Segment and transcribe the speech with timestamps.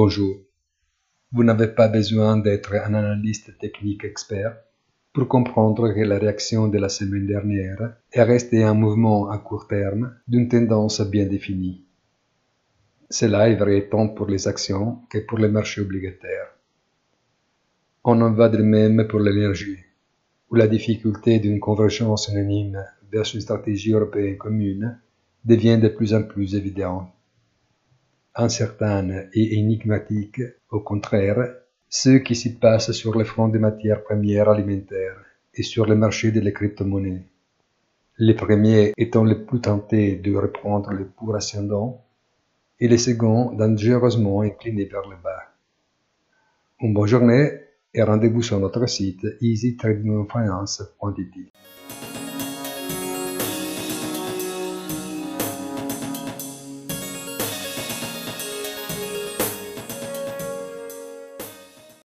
[0.00, 0.36] Bonjour.
[1.32, 4.56] Vous n'avez pas besoin d'être un analyste technique expert
[5.12, 9.66] pour comprendre que la réaction de la semaine dernière est restée un mouvement à court
[9.66, 11.84] terme d'une tendance bien définie.
[13.10, 16.54] Cela est vrai tant pour les actions que pour les marchés obligataires.
[18.04, 19.80] On en va de même pour l'énergie,
[20.48, 25.00] où la difficulté d'une convergence unanime vers une stratégie européenne commune
[25.44, 27.08] devient de plus en plus évidente
[28.38, 31.54] incertaine et énigmatique, au contraire,
[31.88, 35.16] ce qui s'y passe sur le front des matières premières alimentaires
[35.54, 37.24] et sur le marché des crypto-monnaies.
[38.18, 42.04] Les premiers étant les plus tentés de reprendre le pour ascendant
[42.80, 45.52] et les seconds dangereusement inclinés vers le bas.
[46.80, 47.50] Une bonne journée
[47.94, 51.52] et rendez-vous sur notre site easytradingfinance.it.